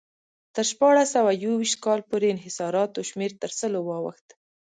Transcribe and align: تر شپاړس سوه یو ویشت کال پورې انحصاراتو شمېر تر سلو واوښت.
تر 0.55 0.63
شپاړس 0.71 1.07
سوه 1.15 1.31
یو 1.43 1.53
ویشت 1.59 1.77
کال 1.85 1.99
پورې 2.09 2.27
انحصاراتو 2.31 3.07
شمېر 3.09 3.31
تر 3.41 3.51
سلو 3.59 3.79
واوښت. 3.83 4.27